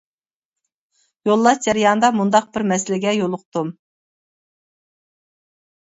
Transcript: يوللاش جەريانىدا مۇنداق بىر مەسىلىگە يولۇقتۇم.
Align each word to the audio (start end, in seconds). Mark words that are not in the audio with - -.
يوللاش 1.31 1.59
جەريانىدا 1.67 2.11
مۇنداق 2.21 2.49
بىر 2.57 2.65
مەسىلىگە 2.71 3.13
يولۇقتۇم. 3.19 3.73